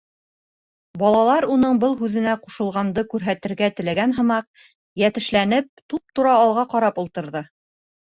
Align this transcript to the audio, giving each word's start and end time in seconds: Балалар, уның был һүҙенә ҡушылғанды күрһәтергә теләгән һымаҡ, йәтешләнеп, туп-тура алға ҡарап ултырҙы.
Балалар, 1.01 1.45
уның 1.55 1.75
был 1.83 1.91
һүҙенә 1.99 2.31
ҡушылғанды 2.45 3.03
күрһәтергә 3.11 3.69
теләгән 3.79 4.15
һымаҡ, 4.21 4.47
йәтешләнеп, 5.03 5.69
туп-тура 5.95 6.33
алға 6.47 6.65
ҡарап 6.73 6.99
ултырҙы. 7.05 7.45